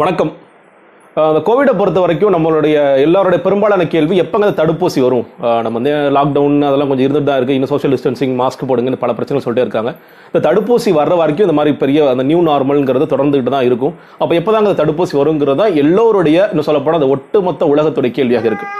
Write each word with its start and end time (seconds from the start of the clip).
வணக்கம். 0.00 0.28
அந்த 1.14 1.22
இந்த 1.30 1.40
கோவிடை 1.46 1.72
பொறுத்த 1.78 1.98
வரைக்கும் 2.02 2.32
நம்மளுடைய 2.34 2.74
எல்லாருடைய 3.04 3.38
பெரும்பாலான 3.46 3.86
கேள்வி 3.94 4.16
எப்போங்க 4.22 4.48
தடுப்பூசி 4.60 5.00
வரும்? 5.04 5.24
நம்ம 5.64 5.72
வந்து 5.78 5.94
லாக்டவுன் 6.16 6.58
அதெல்லாம் 6.68 6.90
கொஞ்சம் 6.90 7.06
இருந்துட்டு 7.06 7.28
தான் 7.30 7.38
இருக்குது 7.40 7.56
இன்னும் 7.58 7.72
சோஷியல் 7.72 7.94
டிஸ்டன்சிங் 7.94 8.34
மாஸ்க் 8.40 8.62
போடுங்கன்னு 8.70 9.00
பல 9.04 9.12
பிரச்சனைகள் 9.16 9.44
சொல்லிட்டே 9.46 9.64
இருக்காங்க. 9.66 9.92
இந்த 10.28 10.42
தடுப்பூசி 10.46 10.92
வர்ற 11.00 11.16
வரைக்கும் 11.22 11.46
இந்த 11.48 11.56
மாதிரி 11.58 11.72
பெரிய 11.82 12.06
அந்த 12.12 12.26
நியூ 12.30 12.42
நார்மல்ங்கிறது 12.50 13.08
தொடர்ந்துகிட்டு 13.14 13.54
தான் 13.56 13.66
இருக்கும். 13.70 13.96
அப்போ 14.22 14.32
எப்போதாங்க 14.40 14.70
அந்த 14.70 14.78
தடுப்பூசி 14.82 15.16
வருங்கிறது 15.22 15.60
தான் 15.62 15.74
எல்லோருடைய 15.84 16.48
இன்னும் 16.52 16.68
சொல்லப்போனால் 16.68 17.00
அந்த 17.02 17.10
ஒட்டுமொத்த 17.16 17.72
உலகத்துடைய 17.74 18.12
கேள்வியாக 18.18 18.50
இருக்குது 18.50 18.72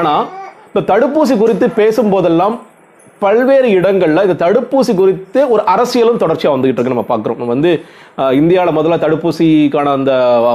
ஆனால் 0.00 0.24
இந்த 0.72 0.84
தடுப்பூசி 0.92 1.36
குறித்து 1.44 1.68
பேசும்போதெல்லாம் 1.80 2.56
பல்வேறு 3.24 3.68
இடங்களில் 3.78 4.24
இந்த 4.26 4.36
தடுப்பூசி 4.44 4.92
குறித்து 5.00 5.40
ஒரு 5.54 5.62
அரசியலும் 5.74 6.22
தொடர்ச்சியாக 6.22 6.54
வந்துகிட்டு 6.54 6.78
இருக்கு 6.78 6.94
நம்ம 6.94 7.06
பார்க்குறோம் 7.10 7.38
நம்ம 7.40 7.52
வந்து 7.54 7.72
இந்தியாவில் 8.40 8.76
முதல்ல 8.78 8.96
தடுப்பூசிக்கான 9.04 9.92
அந்த 9.98 10.12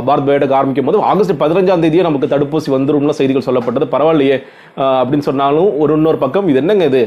பாரத் 0.07 0.27
பயோடெக் 0.27 0.57
ஆரம்பிக்கும் 0.59 0.89
போது 0.89 0.99
ஆகஸ்ட் 1.11 1.41
பதினஞ்சாம் 1.43 1.83
தேதியே 1.85 2.07
நமக்கு 2.07 2.33
தடுப்பூசி 2.33 2.69
வந்துரும்ல 2.75 3.15
செய்திகள் 3.19 3.47
சொல்லப்பட்டது. 3.47 3.87
பரவாயில்லையே 3.95 4.37
அப்படின்னு 4.99 5.27
சொன்னாலும் 5.29 5.69
ஒரு 5.83 5.93
இன்னொரு 5.99 6.19
பக்கம் 6.25 6.49
இது 6.51 6.61
என்னங்க 6.63 6.85
இது? 6.91 7.01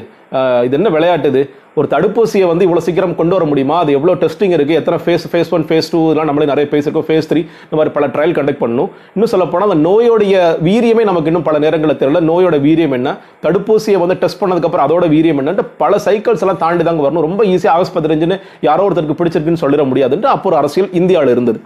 இது 0.66 0.76
என்ன 0.78 0.88
விளையாட்டு 0.96 1.28
இது? 1.32 1.42
ஒரு 1.78 1.86
தடுப்பூசியை 1.92 2.46
வந்து 2.50 2.64
இவ்வளோ 2.66 2.80
சீக்கிரம் 2.86 3.12
கொண்டு 3.18 3.34
வர 3.36 3.44
முடியுமா? 3.50 3.76
அது 3.82 3.90
எவ்வளோ 3.96 4.12
டெஸ்டிங் 4.22 4.54
இருக்குது 4.56 4.78
எத்தனை 4.80 4.96
phase 5.04 5.26
phase 5.32 5.50
one 5.56 5.64
phase 5.68 5.90
two 5.92 5.98
இதெல்லாம் 6.06 6.28
நம்மளே 6.30 6.46
நிறைய 6.50 6.66
பேசிருக்கோம் 6.72 7.06
ஃபேஸ் 7.08 7.28
த்ரீ 7.30 7.40
இந்த 7.66 7.76
மாதிரி 7.78 7.92
பல 7.96 8.06
ட்ரையல் 8.14 8.34
கண்டக்ட் 8.38 8.62
பண்ணணும். 8.62 8.88
இன்னும் 9.14 9.30
சொல்லப்போனால் 9.34 9.68
அந்த 9.68 9.78
நோயோடைய 9.88 10.36
வீரியமே 10.68 11.04
நமக்கு 11.10 11.30
இன்னும் 11.32 11.46
பல 11.48 11.58
நேரங்களில் 11.64 12.00
தெரியல. 12.02 12.22
நோயோட 12.30 12.58
வீரியம் 12.66 12.96
என்ன? 12.98 13.12
தடுப்பூசியை 13.46 14.00
வந்து 14.04 14.16
டெஸ்ட் 14.24 14.40
பண்ணதுக்கப்புறம் 14.42 14.86
அதோட 14.86 15.06
வீரியம் 15.14 15.40
என்னன்ட்டு 15.42 15.66
பல 15.84 16.00
சைக்கிள்ஸ் 16.06 16.44
எல்லாம் 16.46 16.62
தாண்டி 16.64 16.84
தாங்க 16.88 17.04
வரணும். 17.06 17.26
ரொம்ப 17.28 17.44
ஈஸியாக 17.52 17.76
ஆகஸ்ட் 17.76 17.96
பதினஞ்சுன்னு 17.98 18.38
யாரோ 18.68 18.88
ஒருத்தருக்கு 18.88 19.20
பிடிச்சிருக்குன்னு 19.20 19.62
சொல்லிட 19.64 19.84
முடியாதுன்ட்டு 19.92 20.32
அப்போ 20.34 20.48
ஒரு 20.52 20.58
அரசியல் 20.62 20.90
இந்தியாவில் 21.02 21.34
இருந்தது. 21.36 21.60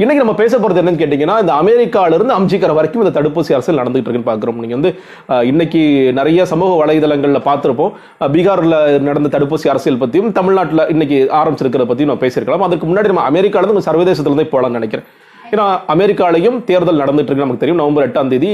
இன்னைக்கு 0.00 0.22
நம்ம 0.22 0.34
பேச 0.40 0.58
போறது 0.58 0.80
என்னன்னு 0.80 1.00
கேட்டீங்கன்னா 1.00 1.34
இந்த 1.42 1.54
அமெரிக்கால 1.62 2.16
இருந்து 2.18 2.34
அம்ஜிக்கிற 2.36 2.74
வரைக்கும் 2.76 3.02
இந்த 3.04 3.12
தடுப்பூசி 3.16 3.52
அரசியல் 3.56 3.80
நடந்துட்டு 3.80 4.08
இருக்குன்னு 4.08 4.28
பாக்குறோம் 4.28 4.60
நீங்க 4.62 4.76
வந்து 4.78 4.90
இன்னைக்கு 5.50 5.80
நிறைய 6.18 6.44
சமூக 6.52 6.70
வலைதளங்கள்ல 6.80 7.40
பார்த்துருப்போம். 7.48 7.92
பீகாரில் 8.20 8.32
பீகார்ல 8.34 8.76
நடந்த 9.08 9.30
தடுப்பூசி 9.34 9.68
அரசியல் 9.72 10.00
பத்தியும் 10.02 10.30
தமிழ்நாட்டில் 10.38 10.84
இன்னைக்கு 10.94 11.18
ஆரம்பிச்சிருக்கிறத 11.40 11.86
பத்தியும் 11.90 12.10
நம்ம 12.12 12.24
பேசியிருக்கலாம். 12.24 12.64
அதுக்கு 12.68 12.88
முன்னாடி 12.90 13.12
நம்ம 13.12 13.26
அமெரிக்கால 13.32 13.66
இருந்து 13.68 13.86
சர்வதேசத்துல 13.90 14.72
நினைக்கிறேன். 14.78 15.06
ஏன்னா 15.52 15.66
அமெரிக்காலையும் 15.96 16.58
தேர்தல் 16.70 17.02
நடந்துட்டு 17.04 17.30
இருக்கு 17.30 17.46
நமக்கு 17.46 17.62
தெரியும். 17.66 17.82
நவம்பர் 17.82 18.08
எட்டாம் 18.08 18.32
தேதி 18.34 18.52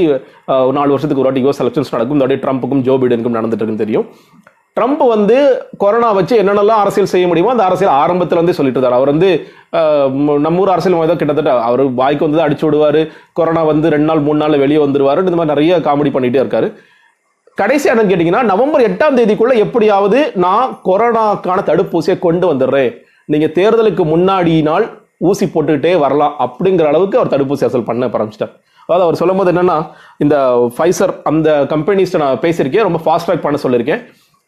நாலு 0.78 0.92
வருஷத்துக்கு 0.96 1.24
ஒரு 1.24 1.30
வாட்டி 1.30 1.46
யூஎஸ் 1.46 1.64
எலெக்ஷன்ஸ் 1.64 1.94
நடக்கும். 1.96 2.20
இந்த 2.20 2.40
ட்ரம்ப்புக்கும் 2.46 2.84
ஜோ 2.88 2.96
பைடனுக்கும் 3.02 3.38
நடந்துட்டு 3.40 3.60
இருக்குன்னு 3.62 3.84
தெரியும். 3.86 4.06
ட்ரம்ப் 4.76 5.02
வந்து 5.12 5.36
கொரோனா 5.82 6.08
வச்சு 6.16 6.34
என்னென்னலாம் 6.40 6.80
அரசியல் 6.84 7.12
செய்ய 7.12 7.26
முடியுமோ 7.28 7.52
அந்த 7.52 7.64
அரசியல் 7.68 7.92
ஆரம்பத்தில் 8.00 8.38
இருந்தே 8.38 8.54
சொல்லிட்டு 8.56 8.78
இருந்தார் 8.78 8.96
அவர் 8.98 9.10
வந்து 9.12 9.30
நம்ம 10.46 10.60
ஊர் 10.62 10.72
அரசியல் 10.72 10.96
ஏதோ 11.06 11.16
கிட்டத்தட்ட 11.20 11.52
அவர் 11.68 11.82
வாய்க்கு 12.00 12.26
வந்து 12.26 12.42
அடிச்சு 12.46 12.64
விடுவார் 12.66 13.00
கொரோனா 13.38 13.62
வந்து 13.70 13.92
ரெண்டு 13.94 14.08
நாள் 14.10 14.20
மூணு 14.26 14.38
நாள் 14.42 14.62
வெளியே 14.64 14.80
வந்துருவாரு 14.84 15.24
இந்த 15.26 15.38
மாதிரி 15.40 15.52
நிறைய 15.54 15.78
காமெடி 15.86 16.10
பண்ணிகிட்டே 16.16 16.42
இருக்காரு. 16.42 16.68
கடைசி 17.60 17.86
என்னன்னு 17.90 18.12
கேட்டிங்கன்னா 18.12 18.42
நவம்பர் 18.52 18.86
எட்டாம் 18.88 19.16
தேதிக்குள்ளே 19.18 19.54
எப்படியாவது 19.64 20.18
நான் 20.44 20.74
கொரோனாக்கான 20.88 21.64
தடுப்பூசியை 21.70 22.16
கொண்டு 22.26 22.46
வந்துடுறேன். 22.50 22.92
நீங்கள் 23.34 23.54
தேர்தலுக்கு 23.58 24.06
முன்னாடி 24.12 24.56
நாள் 24.68 24.86
ஊசி 25.30 25.44
போட்டுக்கிட்டே 25.54 25.94
வரலாம் 26.04 26.36
அப்படிங்கிற 26.46 26.86
அளவுக்கு 26.92 27.18
அவர் 27.20 27.32
தடுப்பூசி 27.34 27.66
அசல் 27.68 27.88
பண்ண 27.88 28.10
ஆரம்பிச்சிட்டார். 28.16 28.52
அதாவது 28.86 29.04
அவர் 29.06 29.20
சொல்லும்போது 29.22 29.50
என்னென்னா 29.52 29.78
இந்த 30.24 30.36
ஃபைசர் 30.74 31.14
அந்த 31.32 31.48
கம்பெனிஸ்ட்டை 31.74 32.20
நான் 32.24 32.44
பேசியிருக்கேன் 32.44 32.86
ரொம்ப 32.88 33.00
ஃபாஸ்ட் 33.06 33.28
ட்ராக் 33.28 33.44
பண்ண 33.46 33.58
சொல்லியிருக்கேன். 33.64 34.02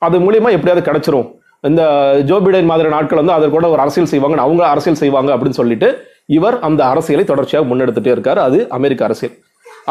அது 0.06 0.16
மூலியமா 0.24 0.50
எப்படியாவது 0.56 0.82
கிடைச்சிரும். 0.88 1.28
இந்த 1.68 1.82
ஜோ 2.28 2.36
பிடன் 2.44 2.68
மாதிரி 2.70 2.88
நாட்கள் 2.94 3.20
வந்து 3.20 3.34
அதற்கு 3.36 3.54
கூட 3.56 3.68
ஒரு 3.74 3.80
அரசியல் 3.84 4.10
செய்வாங்க 4.12 4.36
அவங்க 4.46 4.62
அரசியல் 4.74 5.00
செய்வாங்க 5.02 5.30
அப்படின்னு 5.34 5.58
சொல்லிட்டு 5.60 5.88
இவர் 6.36 6.56
அந்த 6.66 6.80
அரசியலை 6.92 7.24
தொடர்ச்சியாக 7.30 7.68
முன்னெடுத்துட்டே 7.70 8.12
இருக்காரு. 8.16 8.40
அது 8.48 8.58
அமெரிக்க 8.76 9.02
அரசியல். 9.08 9.34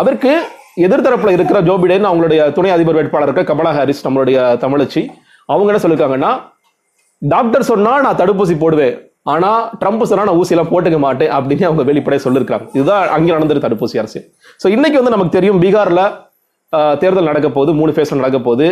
அதற்கு 0.01 0.31
எதிர்த்தரப்புல 0.85 1.31
இருக்கிற 1.37 1.57
ஜோ 1.67 1.75
பிடன் 1.83 2.07
அவங்களுடைய 2.09 2.41
துணை 2.57 2.71
அதிபர் 2.75 2.97
வேட்பாளர் 2.99 3.29
இருக்க 3.29 3.43
கமலா 3.51 3.71
ஹாரிஸ் 3.77 4.05
நம்மளுடைய 4.05 4.37
தமிழச்சி 4.63 5.01
அவங்க 5.53 5.69
என்ன 5.71 5.81
சொல்லியிருக்காங்கன்னா 5.83 6.31
டாக்டர் 7.21 7.69
சொன்னா 7.71 7.93
நான் 8.05 8.19
தடுப்பூசி 8.21 8.55
போடுவேன் 8.63 8.95
ஆனா 9.33 9.49
ட்ரம்ப் 9.81 10.09
சொன்னா 10.09 10.25
நான் 10.27 10.39
ஊசியெல்லாம் 10.41 10.71
போட்டுக்க 10.73 10.97
மாட்டேன் 11.05 11.31
அப்படின்னு 11.37 11.67
அவங்க 11.69 11.83
வெளிப்படையாக 11.89 12.23
சொல்லியிருக்காங்க 12.25 12.65
இதுதான் 12.77 13.09
அங்கே 13.15 13.33
நடந்திருக்கு 13.37 13.67
தடுப்பூசி 13.67 13.99
அரசியல். 14.01 14.25
ஸோ 14.61 14.67
இன்னைக்கு 14.75 14.99
வந்து 14.99 15.13
நமக்கு 15.15 15.35
தெரியும் 15.37 15.61
பீகார்ல 15.63 16.03
தேர்தல் 17.01 17.29
நடக்க 17.29 17.47
போகுது 17.55 17.71
மூணு 17.79 17.91
ஃபேஸில் 17.95 18.21
நடக்க 18.21 18.39
போகுது. 18.47 18.67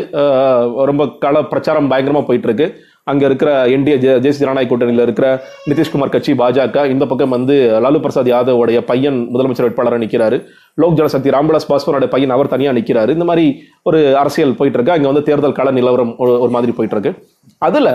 ரொம்ப 0.89 1.03
கள 1.23 1.43
பிரச்சாரம் 1.51 1.89
பயங்கரமாக 1.93 2.25
போயிட்டு 2.27 2.49
இருக்கு. 2.49 2.67
அங்கே 3.11 3.25
இருக்கிற 3.29 3.49
என்டிஏ 3.73 3.95
தேசிய 4.25 4.41
ஜனநாயக 4.43 4.67
கூட்டணியில் 4.69 5.03
இருக்கிற 5.05 5.27
நிதிஷ்குமார் 5.69 6.13
கட்சி 6.13 6.31
பாஜக 6.39 6.85
இந்த 6.93 7.05
பக்கம் 7.11 7.33
வந்து 7.35 7.55
லாலு 7.83 7.99
பிரசாத் 8.05 8.29
யாதவோடைய 8.31 8.79
பையன் 8.89 9.17
முதலமைச்சர் 9.33 9.67
வேட்பாளராக 9.67 10.01
நிற்கிறாரு 10.03 10.37
லோக் 10.81 10.97
ஜனசக்தி 10.99 11.33
ராம்விலாஸ் 11.35 11.69
பாஸ்வானோட 11.71 12.07
பையன் 12.15 12.33
அவர் 12.35 12.51
தனியாக 12.53 12.77
நிற்கிறாரு 12.79 13.13
இந்த 13.17 13.27
மாதிரி 13.31 13.45
ஒரு 13.89 13.99
அரசியல் 14.21 14.57
போயிட்டு 14.59 14.79
இருக்கு. 14.79 14.95
அங்கே 14.95 15.09
வந்து 15.11 15.25
தேர்தல் 15.29 15.57
கள 15.59 15.71
நிலவரம் 15.79 16.13
ஒரு 16.43 16.51
மாதிரி 16.57 16.75
போயிட்டு 16.79 16.97
இருக்கு. 16.97 17.13
அதில் 17.67 17.91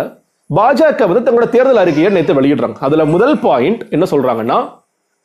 பாஜக 0.51 1.09
வந்து 1.11 1.25
தங்களோட 1.27 1.49
தேர்தல் 1.57 1.83
அறிக்கையை 1.83 2.13
நேற்று 2.19 2.39
வெளியிடுறாங்க. 2.41 2.79
அதில் 2.89 3.11
முதல் 3.15 3.37
பாயிண்ட் 3.47 3.83
என்ன 3.97 4.07
சொல்றாங்கன்னா 4.15 4.61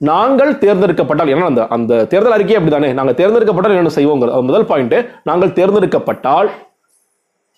நாங்கள் 0.02 0.52
தேர்ந்தெடுக்கப்பட்டால் 0.62 1.32
ஏன்னா 1.34 1.46
அந்த 1.52 1.62
அந்த 1.76 1.94
தேர்தல் 2.12 2.36
அறிக்கை 2.36 2.56
அப்படிதானே? 2.58 2.90
நாங்கள் 2.98 3.18
தேர்ந்தெடுக்கப்பட்டால் 3.20 3.82
என்ன 3.82 3.94
செய்வோங்க 3.98 4.42
முதல் 4.50 4.68
பாயிண்ட் 4.72 4.96
நாங்கள் 5.30 5.54
தேர்ந்தெடுக்கப்பட்டால் 5.60 6.50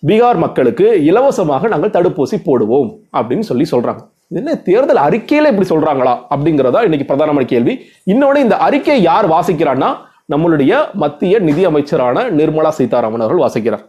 பீகார் 0.08 0.38
மக்களுக்கு 0.44 0.86
இலவசமாக 1.10 1.68
நாங்கள் 1.72 1.92
தடுப்பூசி 1.96 2.36
போடுவோம் 2.48 2.90
அப்படின்னு 3.18 3.46
சொல்லி 3.48 3.64
சொல்றாங்க. 3.72 4.02
என்ன 4.40 4.54
தேர்தல் 4.68 5.00
அறிக்கையில 5.06 5.50
இப்படி 5.52 5.68
சொல்றாங்களா 5.72 6.14
அப்படிங்கிறதா 6.34 6.82
இன்னைக்கு 6.88 7.08
பிரதானமான 7.10 7.46
கேள்வி. 7.52 7.74
இன்னொன்னு 8.12 8.44
இந்த 8.46 8.56
அறிக்கையை 8.66 8.98
யார் 9.08 9.28
வாசிக்கிறான்னா 9.34 9.90
நம்மளுடைய 10.32 10.72
மத்திய 11.02 11.38
நிதி 11.48 11.62
அமைச்சரான 11.70 12.24
நிர்மலா 12.38 12.72
சீதாராமன் 12.78 13.24
அவர்கள் 13.24 13.44
வாசிக்கிறார். 13.44 13.84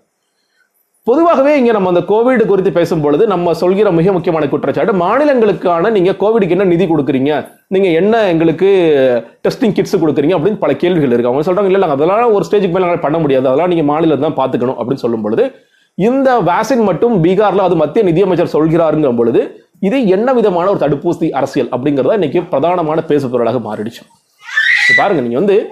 பொதுவாகவே 1.07 1.53
இங்க 1.59 1.71
நம்ம 1.75 1.89
அந்த 1.93 2.03
கோவிட் 2.11 2.49
குறித்து 2.49 2.71
பேசும் 2.79 3.01
பொழுது 3.05 3.23
நம்ம 3.33 3.53
சொல்கிற 3.61 3.91
மிக 3.99 4.11
முக்கியமான 4.17 4.47
குற்றச்சாட்டு 4.51 4.93
மாநிலங்களுக்கான 5.05 5.91
நீங்க 5.97 6.11
கோவிடுக்கு 6.23 6.55
என்ன 6.57 6.69
நிதி 6.73 6.85
கொடுக்குறீங்க? 6.85 7.33
நீங்க 7.69 7.87
என்ன 7.87 8.27
எங்களுக்கு 8.27 8.69
டெஸ்டிங் 9.43 9.71
கிட்ஸ் 9.71 9.97
கொடுக்குறீங்க 9.97 10.35
அப்படின்னு 10.35 10.57
பல 10.57 10.75
கேள்விகள் 10.75 11.09
இருக்குது 11.09 11.25
அவங்க 11.25 11.51
சொல்றாங்க 11.51 11.65
இல்லை 11.65 11.79
நாங்கள் 11.79 11.89
அதெல்லாம் 11.89 12.33
ஒரு 12.33 12.45
ஸ்டேஜுக்கு 12.51 12.71
மேலே 12.71 12.79
நாங்கள் 12.79 12.99
பண்ண 12.99 13.17
முடியாது. 13.17 13.47
அதெல்லாம் 13.47 13.67
நீங்க 13.67 13.83
மாநிலம் 13.83 14.33
தான் 14.33 14.37
பார்த்துக்கணும் 14.37 14.75
அப்படின்னு 14.79 14.93
சொல்லும் 14.93 15.21
பொழுது 15.21 15.51
இந்த 15.95 16.41
வேக்சின் 16.41 16.83
மட்டும் 16.83 17.23
பீகார்ல 17.23 17.57
அது 17.57 17.75
மத்திய 17.75 18.05
நிதியமைச்சர் 18.05 18.53
சொல்கிறாருங்கும் 18.53 19.15
பொழுது 19.15 19.63
இது 19.79 20.07
என்ன 20.07 20.33
விதமான 20.33 20.69
ஒரு 20.69 20.89
தடுப்பூசி 20.89 21.29
அரசியல் 21.29 21.67
அப்படிங்கிறத 21.67 22.13
இன்னைக்கு 22.13 22.41
பிரதானமான 22.41 22.99
பேசுபொருளாக 23.07 23.59
மாறிடுச்சு. 23.59 24.03
பாருங்க 24.95 25.21
நீங்க 25.21 25.37
வந்து 25.37 25.69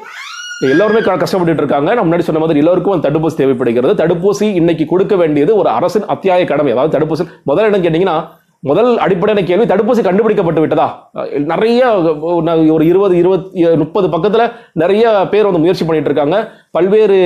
எல்லோருமே 0.62 1.00
க- 1.00 1.16
கஷ்டப்பட்டுட்டு 1.16 1.57
இருக்காங்க. 1.57 1.94
நான் 1.94 2.12
முன்னாடி 2.12 2.19
சொன்ன 2.19 2.41
மாதிரி 2.41 2.59
எல்லோருக்கும் 2.59 2.94
அந்த 2.94 3.09
தடுப்பூசி 3.09 3.34
தேவைப்படுகிறது. 3.36 4.06
தடுப்பூசி 4.06 4.44
இன்னைக்கு 4.44 4.86
கொடுக்க 4.86 5.16
வேண்டியது 5.16 5.56
ஒரு 5.56 5.69
அரசின் 5.69 6.06
அத்தியாய 6.06 6.46
கடமை. 6.46 6.72
அதாவது 6.72 7.00
தடுப்பூசி 7.00 7.28
முதல்ல 7.47 7.74
என்ன 7.74 7.78
கேட்டீங்கன்னா 7.78 8.46
முதல் 8.69 8.91
அடிப்படையான 8.97 9.41
கேள்வி 9.47 9.66
தடுப்பூசி 9.72 10.01
கண்டுபிடிக்கப்பட்டு 10.03 10.62
விட்டதா? 10.62 10.88
நிறைய 11.51 11.81
ஒரு 12.75 12.85
இருபது 12.91 13.16
இருபத்தி 13.18 13.75
முப்பது 13.84 14.07
பக்கத்தில் 14.09 14.51
நிறைய 14.84 15.28
பேர் 15.31 15.47
வந்து 15.50 15.63
முயற்சி 15.66 15.85
பண்ணிட்டு 15.85 16.09
இருக்காங்க. 16.12 16.38
பல்வேறு 16.77 17.17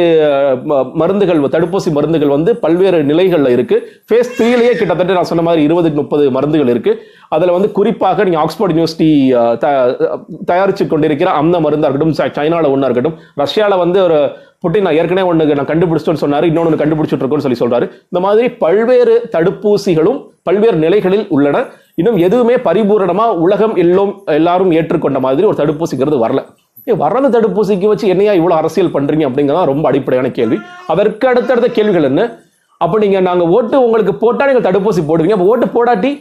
ம- 0.65 0.91
மருந்துகள் 0.93 1.39
தடுப்பூசி 1.49 1.91
மருந்துகள் 1.91 2.27
வந்து 2.27 2.55
பல்வேறு 2.57 3.03
நிலைகளில் 3.03 3.55
இருக்குது 3.55 3.85
ஃபேஸ் 4.09 4.35
த்ரீலேயே 4.37 4.73
கிட்டத்தட்ட 4.73 5.13
நான் 5.13 5.23
சொன்ன 5.23 5.41
மாதிரி 5.41 5.63
இருபது 5.63 5.89
முப்பது 5.91 6.31
மருந்துகள் 6.31 6.73
இருக்குது 6.73 6.99
அதில் 7.29 7.51
வந்து 7.51 7.71
குறிப்பாக 7.71 8.23
நீங்கள் 8.23 8.43
ஆக்ஸ்போர்ட் 8.43 8.73
யூனிவர்சிட்டி 8.73 9.09
அஹ், 9.35 9.57
த- 9.57 9.97
தயாரிச்சு 10.45 10.87
கொண்டிருக்கிற 10.87 11.29
அந்த 11.31 11.59
மருந்தாக 11.59 11.91
இருக்கட்டும் 11.91 12.17
ச- 12.19 12.71
ஒன்றா 12.71 12.87
இருக்கட்டும் 12.87 13.17
ரஷ்யாவில் 13.35 13.77
வந்து 13.77 14.03
ஒரு 14.03 14.19
புட்டின் 14.63 14.81
நான் 14.81 14.93
ஏற்கனவே 14.93 15.27
ஒன்று 15.27 15.55
நான் 15.55 15.65
கண்டுபிடிச்சிட்டேன்னு 15.65 16.23
சொன்னார் 16.23 16.45
இன்னொன்று 16.45 16.77
கண்டுபிடிச்சிட்டு 16.77 17.21
இருக்கோன்னு 17.21 17.45
சொல்லி 17.45 17.61
சொல்கிறாரு 17.61 17.85
இந்த 18.03 18.19
மாதிரி 18.19 18.49
பல்வேறு 18.55 19.29
தடுப்பூசிகளும் 19.31 20.19
பல்வேறு 20.43 20.77
நிலைகளில் 20.77 21.25
உள்ளன. 21.29 21.57
இன்னும் 21.95 22.17
எதுவுமே 22.17 22.55
பரிபூரணமாக 22.57 23.37
உலகம் 23.37 23.75
எல்லோரும் 23.75 24.23
எல்லாரும் 24.31 24.71
ஏற்றுக்கொண்ட 24.71 25.19
மாதிரி 25.19 25.47
ஒரு 25.47 25.57
தடுப்பூசிங்கிறது 25.57 26.17
வரல. 26.17 26.41
ஏ 26.89 26.93
வர்றது 27.01 27.27
தடுப்பூசிக்கு 27.33 27.87
வச்சு 27.91 28.05
என்னையா 28.13 28.33
இவ்வளோ 28.39 28.55
அரசியல் 28.61 28.93
பண்ணுறீங்க 28.93 29.25
அப்படிங்கிறதா 29.29 29.63
ரொம்ப 29.71 29.85
அடிப்படையான 29.89 30.29
கேள்வி. 30.37 30.57
அதற்கு 30.93 31.25
அடுத்தடுத்த 31.31 31.67
கேள்விகள் 31.77 32.07
என்ன? 32.11 32.21
அப்போ 32.83 32.95
நீங்கள் 33.03 33.25
நாங்கள் 33.29 33.51
ஓட்டு 33.55 33.75
உங்களுக்கு 33.87 34.13
போட்டால் 34.23 34.49
நீங்கள் 34.51 34.67
தடுப்பூசி 34.67 35.01
போடுவீங்க. 35.09 35.35
அப்போ 35.37 35.49
ஓட்டு 35.53 35.67
போடாட்டி? 35.75 36.11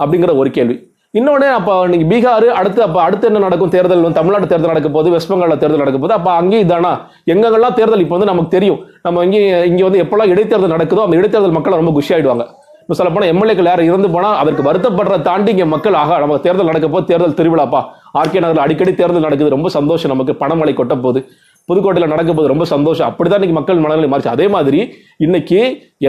அப்படிங்கிற 0.00 0.34
ஒரு 0.42 0.50
கேள்வி. 0.58 0.76
இன்னொன்று 1.18 1.46
அப்போ 1.58 1.72
நீங்கள் 1.92 2.08
பீகார் 2.10 2.46
அடுத்து 2.58 2.80
அப்போ 2.86 2.98
அடுத்து 3.06 3.28
என்ன 3.28 3.40
நடக்கும்? 3.44 3.72
தேர்தல் 3.74 4.04
வந்து 4.04 4.18
தமிழ்நாடு 4.18 4.46
தேர்தல் 4.52 4.72
நடக்க 4.72 4.88
போது 4.96 5.08
வெஸ்ட் 5.14 5.30
பெங்காலில் 5.30 5.60
தேர்தல் 5.62 5.82
நடக்க 5.84 5.98
போது 6.02 6.14
அப்போ 6.18 6.30
அங்கேயும் 6.40 6.64
இதானா? 6.66 6.92
எங்கெங்கெல்லாம் 7.32 7.76
தேர்தல் 7.78 8.04
இப்போ 8.04 8.16
வந்து 8.16 8.30
நமக்கு 8.32 8.54
தெரியும். 8.56 8.80
நம்ம 9.06 9.24
இங்கே 9.26 9.40
இங்கே 9.70 9.84
வந்து 9.88 10.02
எப்போல்லாம் 10.04 10.32
இடைத்தேர்தல் 10.34 10.74
நடக்குதோ 10.76 11.04
அந்த 11.06 11.18
இடைத்தேர்தல் 11.20 11.56
மக்கள் 11.56 11.80
ரொம்ப 11.82 11.94
குஷி 11.98 12.14
ஆயிடுவாங்க 12.16 12.46
இப்போ 12.90 12.98
சொல்ல 12.98 13.10
போனால் 13.14 13.30
எம்எல்ஏக்கள் 13.32 13.68
யாரும் 13.68 13.88
இறந்து 13.88 14.08
போனால் 14.14 14.38
அதற்கு 14.42 14.62
வருத்தப்படுற 14.66 15.16
தாண்டி 15.26 15.50
இங்கே 15.54 15.66
மக்கள். 15.72 15.96
ஆக 16.00 16.16
நம்ம 16.22 16.38
தேர்தல் 16.46 16.68
நடக்கப்போ 16.70 17.00
தேர்தல் 17.10 17.36
திருவிழாப்பா? 17.40 17.80
ஆர்கே 18.20 18.40
நகரில் 18.44 18.62
அடிக்கடி 18.64 18.92
தேர்தல் 19.00 19.24
நடக்குது. 19.26 19.50
ரொம்ப 19.54 19.68
சந்தோஷம் 19.76 20.12
நமக்கு 20.12 20.32
பணமழை 20.40 20.72
கொட்ட 20.80 20.94
போது. 21.04 21.20
புதுக்கோட்டையில் 21.68 22.12
நடக்க 22.14 22.34
போது 22.38 22.50
ரொம்ப 22.52 22.66
சந்தோஷம். 22.72 23.08
அப்படிதான் 23.10 23.40
இன்னைக்கு 23.40 23.58
மக்கள் 23.58 23.84
மனநிலை 23.84 24.08
மாறிச்சு. 24.12 24.32
அதே 24.36 24.46
மாதிரி 24.56 24.80
இன்னைக்கு 25.26 25.60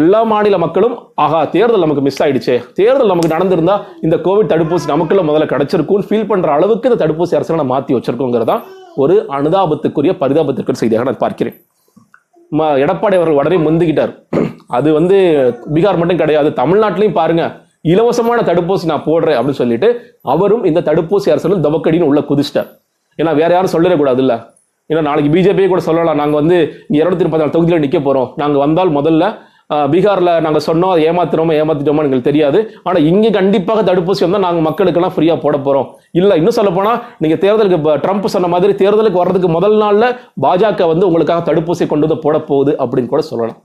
எல்லா 0.02 0.22
மாநில 0.34 0.58
மக்களும் 0.66 0.96
ஆகா 1.26 1.42
தேர்தல் 1.56 1.86
நமக்கு 1.86 2.06
மிஸ் 2.08 2.22
ஆயிடுச்சு. 2.26 2.56
தேர்தல் 2.82 3.14
நமக்கு 3.14 3.34
நடந்திருந்தா 3.36 3.76
இந்த 4.08 4.18
கோவிட் 4.28 4.52
தடுப்பூசி 4.54 4.94
நமக்குள்ள 4.94 5.24
முதல்ல 5.30 5.52
கிடைச்சிருக்கும்னு 5.54 6.08
ஃபீல் 6.10 6.30
பண்ற 6.32 6.52
அளவுக்கு 6.58 6.90
இந்த 6.92 7.00
தடுப்பூசி 7.04 7.38
அரசாங்கம் 7.42 7.74
மாற்றி 7.76 7.98
வச்சிருக்கோங்கிறதா 7.98 8.58
ஒரு 9.04 9.18
அனுதாபத்துக்குரிய 9.40 10.14
பரிதாபத்திற்குரிய 10.24 10.82
செய்தியாக 10.84 11.08
நான் 11.12 11.24
பார்க்கிறேன். 11.26 11.58
எடப்பாடி 12.84 13.16
அவர்கள் 13.20 13.40
உடனே 13.40 13.58
முந்திக்கிட்டார். 13.66 14.14
அது 14.78 14.90
வந்து 15.00 15.18
பீகார் 15.76 16.00
மட்டும் 16.02 16.22
கிடையாது 16.22 16.50
தமிழ்நாட்டிலையும் 16.62 17.20
பாருங்க 17.20 17.44
இலவசமான 17.92 18.40
தடுப்பூசி 18.50 18.86
நான் 18.92 19.06
போடுறேன் 19.10 19.38
அப்படின்னு 19.38 19.62
சொல்லிட்டு 19.62 19.88
அவரும் 20.34 20.66
இந்த 20.70 20.84
தடுப்பூசி 20.90 21.32
அரசியல் 21.34 21.66
தவக்கடின்னு 21.68 22.10
உள்ள 22.12 22.22
குதிச்சிட்டார். 22.32 22.70
ஏன்னா 23.20 23.32
வேற 23.40 23.50
யாரும் 23.56 23.74
சொல்லிடக்கூடாது 23.76 24.22
இல்லை 24.24 24.38
ஏன்னா 24.90 25.02
நாளைக்கு 25.08 25.30
பிஜேபியே 25.36 25.68
கூட 25.72 25.82
சொல்லலாம் 25.88 26.20
நாங்கள் 26.22 26.40
வந்து 26.42 26.58
இருநூத்தி 27.00 27.26
முப்பத்தி 27.26 27.44
நாலு 27.44 27.56
தொகுதியில் 27.56 27.84
நிற்க 27.84 28.00
போகிறோம் 28.00 28.30
நாங்கள் 28.42 28.64
வந்தால் 28.66 28.92
முதல்ல 28.98 29.26
பீகாரில் 29.94 30.32
நாங்கள் 30.46 30.64
சொன்னோம் 30.68 30.92
அதை 30.94 31.02
ஏமாத்துறோமோ 31.10 31.54
ஏமாத்திட்டோமோ 31.62 32.04
எங்களுக்கு 32.08 32.30
தெரியாது. 32.30 32.60
ஆனால் 32.88 33.06
இங்கே 33.12 33.30
கண்டிப்பாக 33.38 33.82
தடுப்பூசி 33.90 34.26
வந்தால் 34.26 34.46
நாங்கள் 34.48 34.66
மக்களுக்கெல்லாம் 34.68 35.16
ஃப்ரீயாக 35.16 35.40
போட 35.46 35.58
போகிறோம் 35.68 35.90
இல்லை 36.20 36.38
இன்னும் 36.42 36.58
சொல்லப்போனால் 36.60 37.00
நீங்கள் 37.24 37.42
தேர்தலுக்கு 37.46 37.80
இப்போ 37.80 37.94
ட்ரம்ப் 38.06 38.32
சொன்ன 38.36 38.50
மாதிரி 38.54 38.76
தேர்தலுக்கு 38.84 39.22
வர்றதுக்கு 39.24 39.52
முதல் 39.58 39.78
நாளில் 39.84 40.08
பாஜக 40.46 40.88
வந்து 40.94 41.08
உங்களுக்காக 41.10 41.44
தடுப்பூசி 41.50 41.86
கொண்டு 41.92 42.08
வந்து 42.08 42.24
போட 42.26 42.40
போகுது 42.52 42.74
அப்படின்னு 42.84 43.12
கூட 43.14 43.24
சொல்லலாம். 43.32 43.60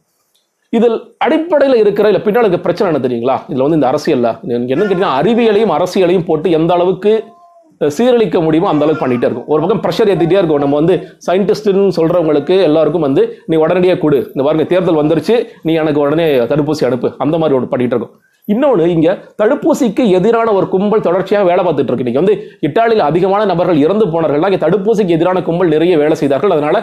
இதில் 0.73 0.97
அடிப்படையில் 1.25 1.81
இருக்கிற 1.82 2.06
இல்லை 2.11 2.20
பின்னாடி 2.25 2.59
பிரச்சனை 2.64 2.87
என்ன 2.91 3.00
தெரியுங்களா? 3.05 3.37
இதில் 3.50 3.64
வந்து 3.64 3.79
இந்த 3.79 3.88
அரசியல் 3.91 4.25
எனக்கு 4.55 4.75
என்ன 4.75 4.85
கேட்டீங்கன்னா 4.85 5.12
அறிவியலையும் 5.20 5.75
அரசியலையும் 5.76 6.26
போட்டு 6.29 6.50
எந்த 6.59 6.73
அளவுக்கு 6.76 7.12
சீரழிக்க 7.96 8.40
முடியுமோ 8.46 8.69
அந்த 8.73 8.84
அளவுக்கு 8.84 9.05
பண்ணிகிட்டே 9.05 9.28
இருக்கும். 9.28 9.49
ஒரு 9.52 9.61
பக்கம் 9.62 9.82
ப்ரெஷர் 9.87 10.11
ஏற்றிட்டே 10.12 10.38
இருக்கும். 10.40 10.62
நம்ம 10.64 10.76
வந்து 10.81 10.94
சயின்டிஸ்ட்டுன்னு 11.26 11.96
சொல்கிறவங்களுக்கு 11.99 12.56
எல்லாருக்கும் 12.69 13.06
வந்து 13.08 13.25
நீ 13.52 13.56
உடனடியாக 13.64 14.00
கொடு. 14.05 14.20
இந்த 14.34 14.44
பாருங்க 14.46 14.67
தேர்தல் 14.73 15.00
வந்துருச்சு. 15.02 15.37
நீ 15.69 15.75
எனக்கு 15.82 16.02
உடனே 16.05 16.28
தடுப்பூசி 16.52 16.84
அனுப்பு. 16.90 17.11
அந்த 17.26 17.37
மாதிரி 17.43 17.58
ஒன்று 17.58 17.73
பண்ணிகிட்டு 17.75 17.96
இருக்கும். 17.96 18.14
இன்னொன்று 18.52 18.84
இங்கே 18.94 19.12
தடுப்பூசிக்கு 19.40 20.02
எதிரான 20.17 20.49
ஒரு 20.58 20.67
கும்பல் 20.75 21.05
தொடர்ச்சியாக 21.06 21.46
வேலை 21.49 21.62
பார்த்துட்டு 21.67 21.90
இருக்கு. 21.90 22.05
இன்னைக்கு 22.05 22.23
வந்து 22.23 22.37
இத்தாலியில் 22.67 23.08
அதிகமான 23.08 23.46
நபர்கள் 23.52 23.82
இறந்து 23.87 24.05
போனார்கள் 24.12 24.44
இங்கே 24.50 24.61
தடுப்பூசிக்கு 24.64 25.17
எதிரான 25.17 25.43
கும்பல் 25.49 25.73
நிறைய 25.75 25.94
வேலை 26.02 26.17
செய்தார்கள். 26.20 26.55
அதனால 26.56 26.76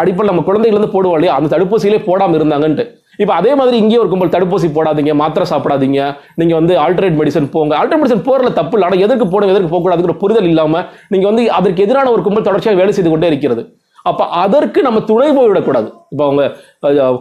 அடிப்படையில் 0.00 0.32
நம்ம 0.32 0.44
குழந்தைகள் 0.48 0.76
இருந்து 0.76 0.94
போடுவோம் 0.94 1.16
இல்லையா? 1.18 1.34
அந்த 1.38 1.50
தடுப்பூசியிலே 1.54 2.00
போடாமல் 2.08 2.38
இருந்தாங்கன்ட்டு. 2.38 2.84
இப்போ 3.22 3.32
அதே 3.40 3.52
மாதிரி 3.60 3.76
இங்கே 3.82 3.98
ஒரு 4.02 4.10
கும்பல் 4.12 4.32
தடுப்பூசி 4.34 4.68
போடாதீங்க 4.76 5.12
மாத்திரை 5.22 5.46
சாப்பிடாதீங்க 5.52 6.00
நீங்கள் 6.40 6.58
வந்து 6.60 6.74
ஆல்டர்னேட் 6.84 7.18
மெடிசன் 7.20 7.50
போங்க. 7.56 7.72
ஆல்டர்னேட் 7.80 8.02
மெடிசன் 8.04 8.24
போறதுல 8.28 8.52
தப்பு 8.60 8.74
இல்லை. 8.76 8.86
ஆனால் 8.88 9.02
எதற்கு 9.06 9.26
போடும் 9.32 9.52
எதற்கு 9.54 9.72
போகக்கூடாதுங்கிற 9.74 10.16
புரிதல் 10.22 10.48
இல்லாமல் 10.52 10.84
நீங்கள் 11.14 11.30
வந்து 11.30 11.44
அதற்கு 11.58 11.84
எதிரான 11.86 12.10
ஒரு 12.16 12.24
கும்பல் 12.28 12.48
தொடர்ச்சியாக 12.48 12.80
வேலை 12.82 12.94
செய்து 12.98 13.12
கொண்டே 13.12 13.30
இருக்கிறது. 13.32 13.64
அப்போ 14.08 14.24
அதற்கு 14.42 14.80
நம்ம 14.86 14.98
துணை 15.08 15.26
போய்விடக்கூடாது 15.38 15.88
இப்போ 16.12 16.24
அவங்க 16.28 16.42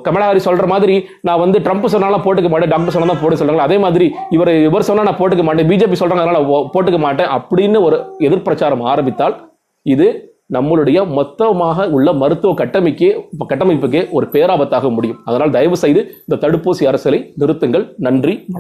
கமலாஹாரி 0.06 0.42
சொல்கிற 0.46 0.68
மாதிரி 0.74 0.96
நான் 1.28 1.42
வந்து 1.44 1.58
ட்ரம்ப் 1.66 1.88
சொன்னாலும் 1.94 2.24
போட்டுக்க 2.26 2.50
மாட்டேன் 2.54 2.72
டாக்டர் 2.74 2.96
சொன்னால் 2.96 3.12
தான் 3.12 3.22
போட்டு 3.24 3.40
சொல்றாங்க 3.42 3.66
அதே 3.68 3.78
மாதிரி 3.86 4.06
இவர் 4.36 4.52
இவர் 4.68 4.88
சொன்னால் 4.90 5.08
நான் 5.10 5.20
போட்டுக்க 5.22 5.44
மாட்டேன் 5.48 5.70
பிஜேபி 5.72 6.00
சொல்கிறாங்க 6.02 6.26
அதனால் 6.26 6.48
போட்டுக்க 6.76 7.00
மாட்டேன் 7.08 7.30
அப்படின்னு 7.38 7.82
ஒரு 7.88 7.98
எதிர்பிரச்சாரம் 8.28 8.86
ஆரம்பித்தால் 8.94 9.36
இது 9.86 10.08
நம்மளுடைய 10.54 11.00
மொத்தமாக 11.08 11.90
உள்ள 11.90 12.14
மருத்துவ 12.14 12.54
கட்டமைக்கு 12.54 13.08
கட்டமைப்புக்கே 13.50 14.10
ஒரு 14.10 14.28
பேராபத்தாக 14.32 14.94
முடியும். 14.94 15.20
அதனால் 15.26 15.52
தயவு 15.52 15.78
செய்து 15.78 16.02
இந்த 16.28 16.48
தடுப்பூசி 16.48 16.84
அரசியலை 16.86 17.34
நிறுத்துங்கள். 17.40 17.94
நன்றி 17.98 18.34
வணக்கம். 18.34 18.58